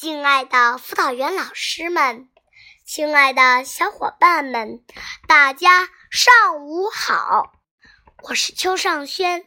[0.00, 2.28] 敬爱的辅导员老师们，
[2.84, 4.84] 亲爱的小伙伴们，
[5.26, 7.52] 大家上午好！
[8.22, 9.44] 我是邱尚轩，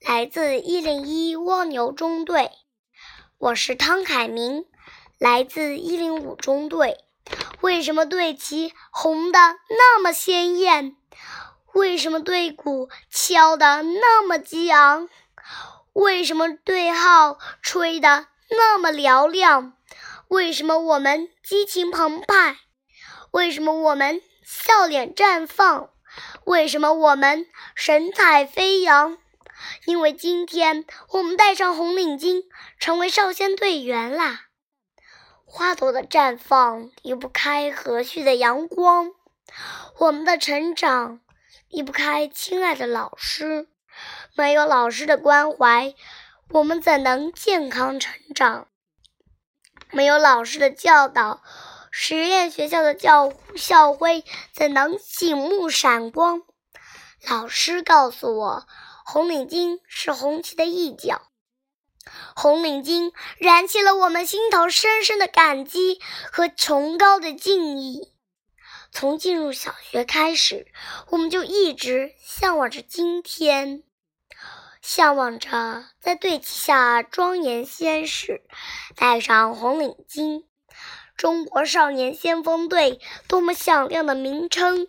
[0.00, 2.50] 来自一零一蜗牛中队。
[3.38, 4.64] 我是汤凯明，
[5.18, 6.98] 来自一零五中队。
[7.60, 9.38] 为什么队旗红的
[9.68, 10.96] 那么鲜艳？
[11.74, 15.08] 为什么队鼓敲得那么激昂？
[15.92, 19.72] 为什么队号吹得那么嘹亮？
[20.28, 22.58] 为什么我们激情澎湃？
[23.30, 25.90] 为什么我们笑脸绽放？
[26.44, 29.16] 为什么我们神采飞扬？
[29.86, 32.42] 因为今天我们戴上红领巾，
[32.78, 34.46] 成为少先队员啦！
[35.44, 39.12] 花朵的绽放离不开和煦的阳光，
[39.98, 41.20] 我们的成长
[41.68, 43.68] 离不开亲爱的老师。
[44.34, 45.94] 没有老师的关怀，
[46.52, 48.68] 我们怎能健康成长？
[49.90, 51.42] 没有老师的教导，
[51.90, 54.22] 实验学校的教校徽
[54.52, 56.42] 怎能醒目闪光？
[57.26, 58.66] 老师告诉我，
[59.06, 61.22] 红领巾是红旗的一角，
[62.36, 68.12] 红领巾燃起了我们心头深深的感激和崇高的敬意。
[68.90, 70.66] 从进入小学开始，
[71.08, 73.84] 我们就一直向往着今天。
[74.82, 78.42] 向往着在队旗下庄严宣誓，
[78.96, 80.44] 戴上红领巾。
[81.16, 84.88] 中国少年先锋队，多么响亮的名称！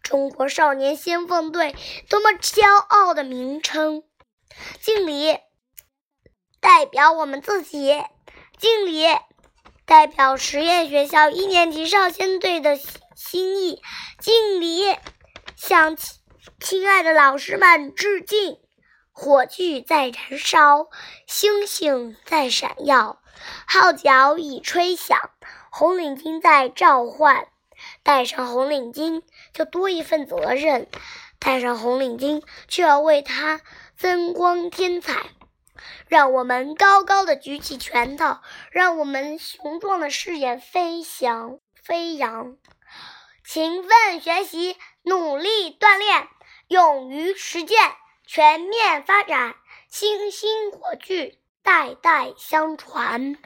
[0.00, 1.74] 中国少年先锋队，
[2.08, 4.04] 多么骄傲的名称！
[4.80, 5.38] 敬礼，
[6.60, 8.04] 代表我们自己；
[8.58, 9.06] 敬礼，
[9.84, 13.80] 代表实验学校一年级少先队的心心意；
[14.20, 14.96] 敬礼，
[15.56, 15.96] 向
[16.60, 18.58] 亲爱的老师们致敬。
[19.12, 20.88] 火炬在燃烧，
[21.26, 23.20] 星星在闪耀，
[23.66, 25.30] 号角已吹响，
[25.70, 27.46] 红领巾在召唤。
[28.02, 30.86] 戴上红领巾，就多一份责任；
[31.38, 33.60] 戴上红领巾，就要为它
[33.96, 35.26] 增光添彩。
[36.06, 38.38] 让我们高高的举起拳头，
[38.70, 42.56] 让我们雄壮的誓言飞翔飞扬。
[43.44, 46.28] 勤奋学习，努力锻炼，
[46.68, 47.78] 勇于实践。
[48.34, 49.56] 全面发展，
[49.90, 53.36] 星星火炬，代代相传。